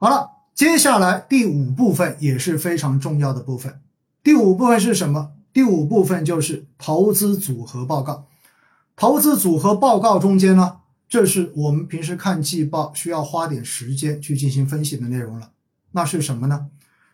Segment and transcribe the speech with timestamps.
[0.00, 3.80] 好了，接下来第五部分也是非常重要的部分。
[4.22, 5.32] 第五部分是什么？
[5.52, 8.28] 第五部分就是投资组合报告。
[8.94, 10.76] 投资组合报告中间呢，
[11.08, 15.50] 这是我们平时看季报需要花点时间去进行分析的内容了。
[15.90, 16.68] 那是什么呢？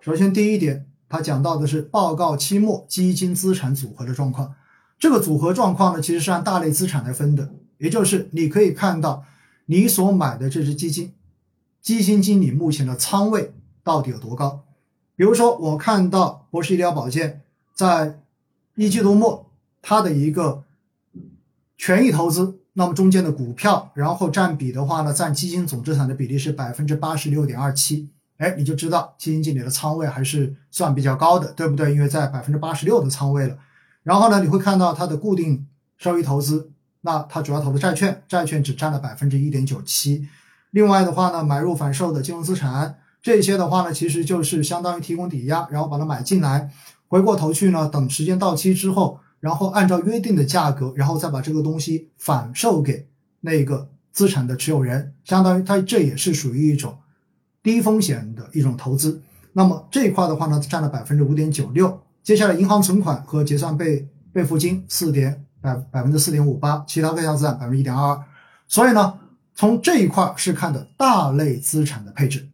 [0.00, 4.54] 首先第一点，它讲到的是报告期末基金资产组合的状况。
[5.00, 9.24] 这个组合状况呢，其实是按大类资产来分的，也就是你可以看到
[9.66, 11.12] 你所买的这只基金。
[11.88, 14.62] 基金经理目前的仓位到底有多高？
[15.16, 17.40] 比如说，我看到博士医疗保健
[17.74, 18.20] 在
[18.74, 20.64] 一季度末，它的一个
[21.78, 28.10] 权益投资，那么中间的股票，然后占比的话呢，占基金总资产的比例是百分之八十六点二七。
[28.36, 31.94] 哎，你就知道基金经理的仓位还是算比较高的，对不对？
[31.94, 33.56] 因为在百分之八十六的仓位了。
[34.02, 40.28] 然后呢，你会看到它的固定收益投资，那它主要投的债券，债券只占了百分之一点九七。
[40.70, 46.70] 另外的话呢，买入反售的金融资产，这些的话呢，其实就是相当于提供抵押，然后把它买进来，
[47.08, 53.08] 回过头去呢，等时间到期之后，然后按照约定的价格，然后再把这个东西反售给
[53.40, 56.98] 那个资产的持有人，相当于它这也是属于一种
[57.62, 59.22] 低风险的一种投资。
[59.54, 61.98] 那么这一块的话呢，占了百分之五点九六。
[62.22, 68.24] 接下来银行存款和结算备备付金四点百百分之四点五八，其他各项资产百分之一点二二。
[68.68, 69.14] 所以呢。
[69.58, 72.48] 从这一块是看的大类资产的配置，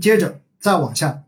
[0.00, 1.22] 接着再往下，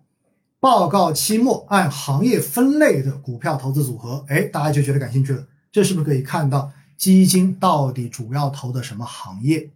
[0.59, 5.47] 报告期末按行业分类的股票投资组合，哎，大家就觉得感兴趣了。
[5.71, 9.71] 这是不是可以看到基金到底主要投的什么行业？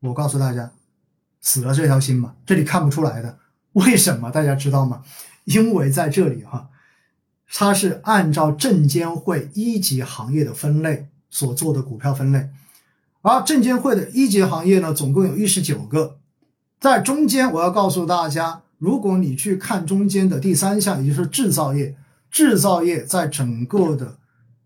[0.00, 0.70] 我告诉大家，
[1.40, 3.38] 死了这条心嘛，这里看不出来的，
[3.72, 5.02] 为什么大家知道吗？
[5.44, 6.68] 因为在这里哈，
[7.50, 12.50] 它是按照证监会一级行业的分类所做的股票分类。
[13.20, 16.18] 而证监会的一级行业呢，总共有一十九个，
[16.80, 21.96] 在中间我要告诉大家，如果你去看中间的第三项，也就是制造业，
[22.30, 24.18] 制造业在整个的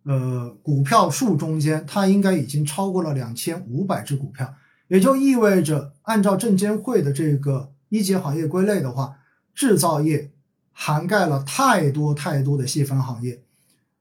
[0.05, 4.55] 呃股票数中间，它应该已经超过了两千五百只股票，
[4.89, 9.17] 也就意味着按照证监会的这个一级行业归类的话，
[9.55, 10.31] 制造业
[10.73, 13.43] 涵盖了太多太多的细分行业，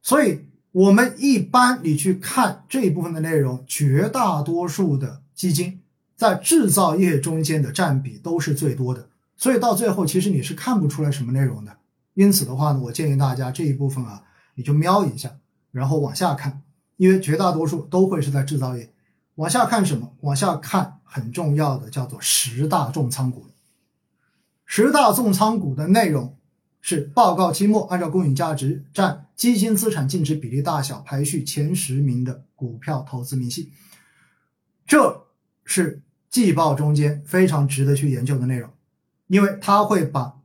[0.01, 0.50] 所以。
[0.71, 5.81] 我们一般你去看这一部分的内容，绝大多数的基金
[6.15, 11.77] 在制造业中间的占比都是最多的，所以到最后其实你是看不出来什么内容的。
[12.13, 14.23] 因此的话呢，我建议大家这一部分啊，
[14.55, 15.31] 你就瞄一下，
[15.71, 16.61] 然后往下看，
[16.95, 18.93] 因为绝大多数都会是在制造业。
[19.35, 20.13] 往下看什么？
[20.21, 23.47] 往下看很重要的叫做十大重仓股。
[24.65, 26.37] 十大重仓股的内容。
[26.81, 33.71] 是报告期末按照公允价值占基金资产净值比例大小排序前十名的股票投资明细，
[34.85, 35.27] 这
[35.63, 38.69] 是季报中间非常值得去研究的内容，
[39.27, 40.39] 因为它会把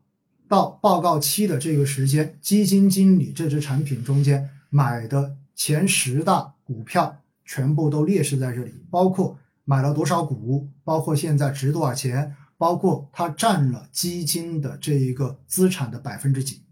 [0.47, 12.37] 到报告期的这个时间，基金经理这只产品中间买的前十大股票全部都列示在这里，包括买了多少股，包括现在值多少钱。
[12.59, 16.63] 包括它占了基金的这一个资产的百分之几。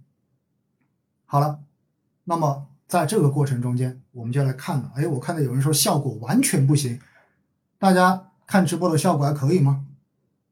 [1.26, 1.60] 好了，
[2.24, 4.92] 那么在这个过程中间，我们就来看了。
[4.94, 7.00] 哎，我看到有人说效果完全不行，
[7.78, 9.86] 大家看直播的效果还可以吗？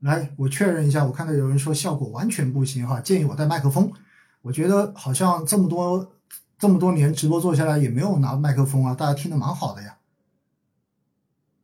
[0.01, 1.05] 来，我确认一下。
[1.05, 3.93] 我看到有人说效果完全不行哈，建议我带麦克风。
[4.43, 6.13] 我觉得好像这么多
[6.59, 9.99] 这么多年直播做下来也没有拿麦克风啊，大家听的蛮好的呀。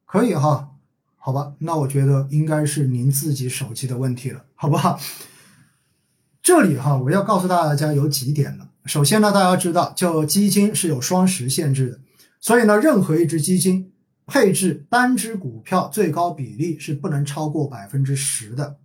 [0.07, 0.68] 可以哈。
[1.29, 4.99] 好吧，那我觉得应该是您自己手机的问题了，好不好？
[6.41, 8.71] 这里哈，我要告诉大家有几点了。
[8.87, 12.01] 首先呢，大家知道，就基金是有双十限制的，
[12.41, 13.93] 所以呢，任何一只基金
[14.25, 18.79] 配置单只股票最高比例是不能超过百分之十的。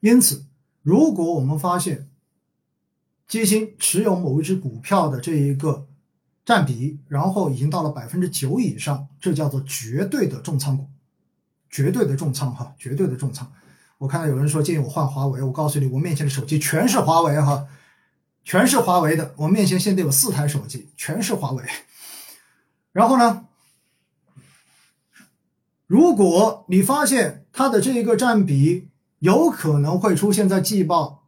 [0.00, 0.46] 因此，
[0.80, 2.08] 如果我们发现
[3.26, 5.86] 基金持有某一只股票的这一个
[6.46, 10.88] 占比，然后已经到了百分之九以上，这叫做绝对的重仓股。
[11.70, 13.50] 绝对的重仓哈，绝对的重仓。
[13.98, 17.66] 我看到有人说建议我换华为，我告诉你，我面前的手机全是华为哈，
[18.44, 19.34] 全是华为的。
[19.36, 21.64] 我面前现在有四台手机，全是华为。
[22.92, 23.46] 然后呢，
[25.86, 28.88] 如果你发现它的这一个占比
[29.18, 31.26] 有可能会出现在季报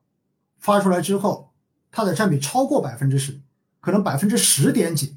[0.58, 1.52] 发出来之后，
[1.90, 3.40] 它的占比超过百分之十，
[3.80, 5.16] 可能百分之十点几，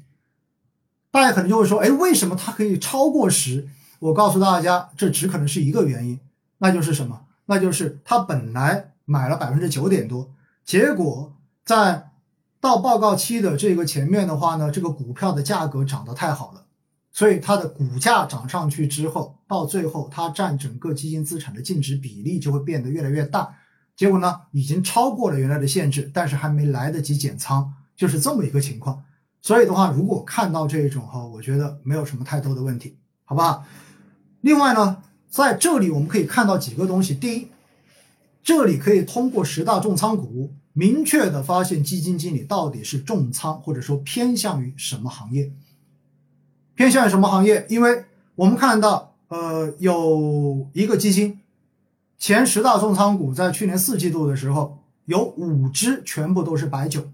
[1.12, 3.68] 大家可能就会说，哎，为什么它可以超过十？
[4.04, 6.20] 我告诉大家，这只可能是一个原因，
[6.58, 7.24] 那就是什么？
[7.46, 10.30] 那就是他本来买了百分之九点多，
[10.62, 11.32] 结果
[11.64, 12.10] 在
[12.60, 16.66] 到报告期的这个前面的话呢，这个股票的价格涨得太好了，
[17.12, 23.56] 所以它的股价涨上去之后，到最后它占整个基金资产的净值比例就会变得越来越大。
[23.96, 29.02] 结果呢，已经超过了原来的限制，但是还没来得及减仓，就是这么一个情况。
[29.40, 33.64] 所以的话，如果看到这种哈，我觉得没有什么太多的问题，好不好？
[34.44, 37.14] 另外呢，在这里我们可以看到几个东西。
[37.14, 37.48] 第一，
[38.42, 45.50] 这里可以通过十大重仓股明确的发现基金经理到底是重仓或者说偏向于什么行业，
[46.74, 47.64] 偏向于什么行业？
[47.70, 48.04] 因为
[48.34, 51.40] 我们看到，呃，有一个基金。
[52.18, 57.08] 前十大重仓股在去年四季度的时候，有五只全部都是白酒，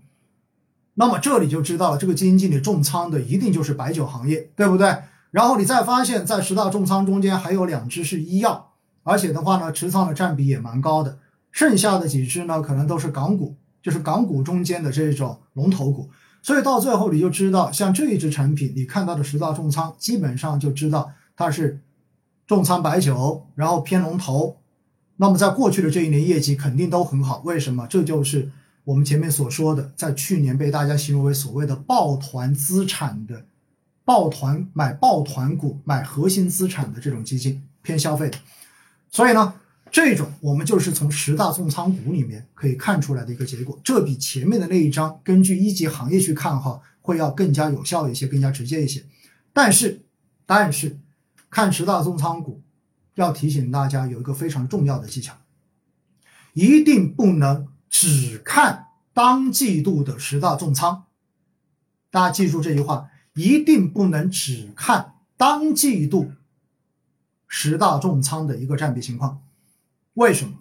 [0.94, 4.97] 那么这里就知道了，这个基金经理重仓的一定就是白酒行业，对不对？
[5.31, 8.73] 然后你再发现，在十大重仓中间还有两只是医药，
[9.03, 11.19] 而且的话呢，持仓的占比也蛮高的，
[11.53, 16.11] 剩下的几只呢，可能都是港股，就是港股中间的这种龙头股，
[16.43, 21.81] 所以到最后你就知道，像这一只产品，你看到的十大重仓，基本上就知道它是
[22.47, 24.56] 重仓白酒，然后偏龙头。
[25.17, 27.87] 那么在过去的这一年业绩肯定都很好，为什么？
[27.87, 28.50] 这就是
[28.85, 33.44] 我们前面所说的，在去年被大家形容为所谓的抱团资产的
[34.11, 38.37] 抱团买抱团股买核心资产的这种基金偏消费的，
[39.09, 39.55] 所以呢，
[39.89, 49.05] 这种我们就是从十大重仓股里面可以看出来的一个结果，这比前面的那一张根据一级行业去看哈会要更加有效一些，更加直接一些。
[49.53, 50.03] 但是，
[50.45, 50.99] 但是
[51.49, 52.61] 看十大重仓股。
[53.17, 55.35] 要提醒大家有一个非常重要的技巧，
[56.55, 61.05] 一定不能只看当季度的十大重仓。
[62.11, 66.32] 大家记住这句话，一定不能只看当季度
[67.47, 69.43] 十大重仓的一个占比情况。
[70.15, 70.55] 为什么？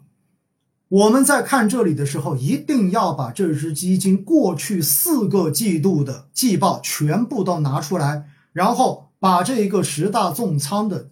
[0.87, 11.11] 我们在看这里的时候，一定要把这只基金过去四个季度的季报全部都拿出来，然后把这一个十大重仓的。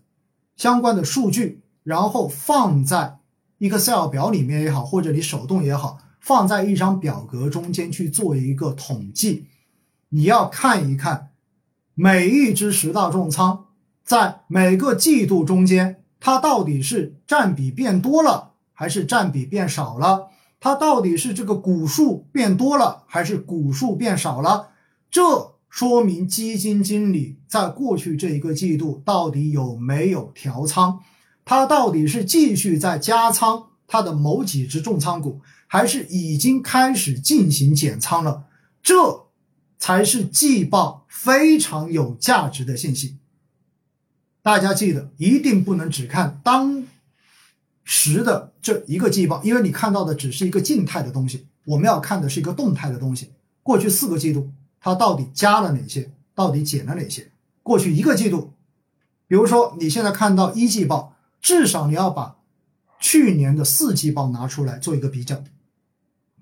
[0.55, 3.19] 相关的数据，然后放在
[3.59, 9.45] Excel 表里面也好，或者你手动也好，放在一张表格中间去做一个统计。
[10.09, 11.29] 你要看一看
[11.99, 13.65] 每一只十大重仓
[14.03, 20.27] 在每个季度中间，它到底是占比变多了还是占比变少了？
[20.59, 24.69] 它到底是这个股数变多了还是股数变少了？
[25.09, 25.57] 这。
[25.69, 30.99] 说明基金经理在过去这一个季度到底有没有调仓？
[31.43, 38.45] 他到底是继续在加仓他的某几只重仓股，还是已经开始进行减仓了？
[38.81, 39.26] 这
[39.77, 43.17] 才是季报非常有价值的信息。
[44.41, 46.85] 大家记得，一定不能只看当
[47.83, 53.31] 时的这一个季报，因为你看到的只是一个静态的东西，我们要看的是一个动态的东西。
[53.63, 54.51] 过去四个季度。
[54.79, 56.13] 它到底加了哪些？
[56.35, 57.31] 到底减了哪些？
[57.63, 58.53] 过去一个季度，
[59.27, 62.37] 比如说你现在看到一季报，至少你要把
[62.99, 65.43] 去年的四季报拿出来做一个比较。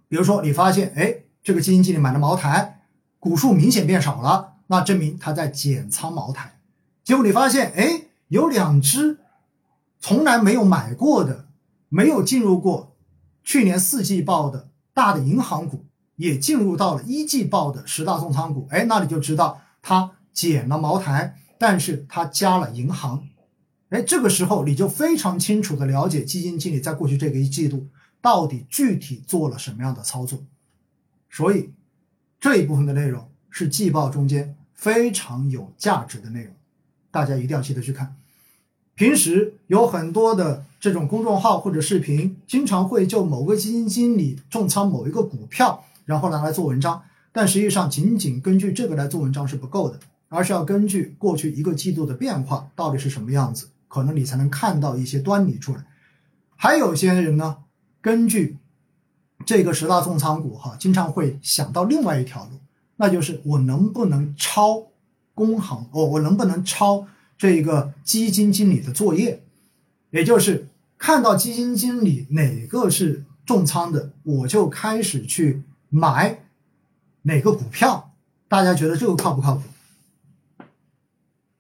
[0.10, 2.75] 比如说你发现，哎，这个基金经理买了茅台
[3.26, 6.60] 股数明显变少了，那证明他在减仓茅台。
[7.04, 9.18] 结果你发现，哎，有两只
[10.00, 11.48] 从来没有买过的、
[11.90, 12.96] 没有进入过
[13.44, 15.86] 去年四季报的大的银行股。
[16.18, 23.28] 也进入到了一季报的十大重仓股，哎，那你就知道它减了茅台，但是它加了银行，
[23.90, 27.90] 哎，这个时候你就非常清楚的了解基金经理在过去这个一季度
[28.22, 30.40] 到底具体做了什么样的操作，
[31.30, 31.74] 所以
[32.46, 36.54] 这一部分的内容是季报中间非常有价值的内容，
[37.10, 38.16] 大家一定要记得去看。
[38.94, 45.84] 平时有很多的这种公众号或者视频，经常会就某个基金经理重仓某一个股票。
[46.06, 50.00] 然后拿来做文章，但实际上仅仅根据这个来做文章是不够的，
[50.30, 55.84] 而是要根据过去一个季度的变化到底是什么样子，可能你才能看到一些端倪出来。
[56.56, 57.58] 还有些人呢，
[58.02, 58.58] 根据
[59.46, 62.60] 这个十大重仓股哈，经常会想到另外一条路，
[62.98, 64.88] 那就是我能不能抄
[65.34, 69.44] 工行哦，我能不能抄这一个基金经理的作业，
[70.10, 75.64] 也就是看到基金经理哪个是重仓的，我就开始去。
[75.88, 76.44] 买
[77.22, 78.12] 哪个股票？
[78.50, 79.62] 大家觉得这个靠不靠谱？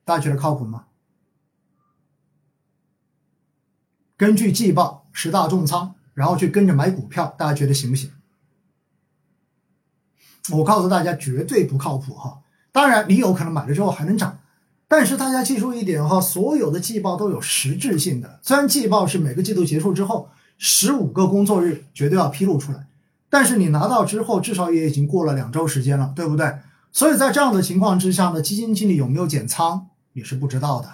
[0.03, 0.87] 大家觉得靠谱吗？
[4.17, 8.09] 根据季报十大重仓，然后去跟着买股票，大家觉得行不行？
[10.51, 12.39] 我告诉大家，绝对不靠谱哈！
[12.71, 14.39] 当然，你有可能买了之后还能涨，
[14.87, 18.39] 但是大家记住一点哈，所有的季报都有实质性的。
[18.41, 22.87] 虽然季报是每个季度结束之后十五个工作日绝对要披露出来。
[23.29, 26.59] 但是你拿到之后，至少也已经过了两周时间了，对不对？
[26.91, 29.87] 所以在这样的情况之下呢，基金经理有没有减仓？
[30.13, 30.87] 你是不知道的。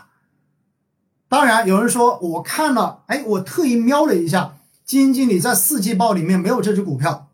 [1.28, 7.30] 当然，有人说我看了，哎，我特意瞄了一下，基金经理在四季报里面没有这只股票，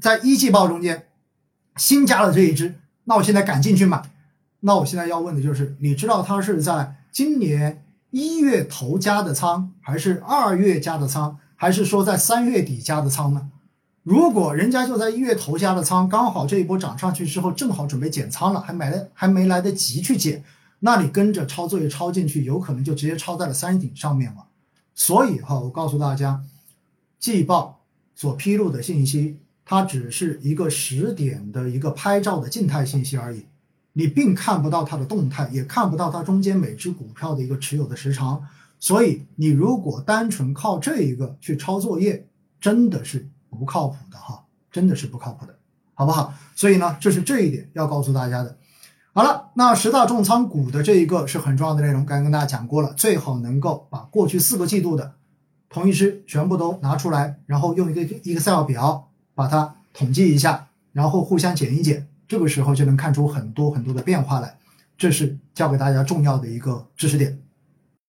[0.00, 1.08] 在一季报中间
[1.76, 4.02] 新加了这一只，那我现在赶进去买。
[4.60, 13.50] 那我现在要问的就是，你知道他是在今年一月头加的仓，还是二月加的仓，还是说在三月底加的仓呢？
[14.04, 20.44] 如果人家就在一月头加的仓，刚好这一波涨上去之后，正好准备减仓了，还买了还没来得及去减。
[20.80, 24.46] 那你跟着抄作业抄进去，有可能就直接抄在了山顶上面了。
[24.94, 26.42] 所以哈，我告诉大家，
[27.18, 27.82] 季报
[28.14, 33.46] 所披露的信息，它只是一个时点的一个拍照的静态信息而已，
[33.94, 38.46] 你并看不到它的动态，也看不到它中间每只股票的一个持有的时长。
[38.78, 42.26] 所以你如果单纯靠这一个去抄作业，
[42.60, 45.58] 真的是不靠谱的哈，真的是不靠谱的，
[45.94, 46.34] 好不好？
[46.54, 48.56] 所以呢，这是这一点要告诉大家的。
[49.14, 55.12] 好了，那十大重仓股的这一个是很重要的内容，刚刚跟大家讲过了，最好能够把过去四个季度的
[55.68, 64.56] 同一只全部都拿出来，然后用一个 Excel 表把它统计一下，然后互相减一减，这个时候就能看出很多很多的变化来，
[64.96, 67.38] 这是教给大家重要的一个知识点。